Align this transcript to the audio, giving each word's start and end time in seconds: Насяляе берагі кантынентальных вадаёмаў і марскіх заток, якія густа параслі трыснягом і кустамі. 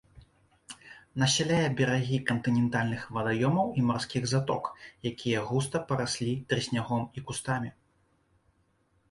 Насяляе 1.23 1.67
берагі 1.81 2.17
кантынентальных 2.29 3.03
вадаёмаў 3.17 3.67
і 3.83 3.85
марскіх 3.91 4.23
заток, 4.33 4.71
якія 5.11 5.45
густа 5.51 5.77
параслі 5.93 6.31
трыснягом 6.49 7.07
і 7.17 7.27
кустамі. 7.31 7.69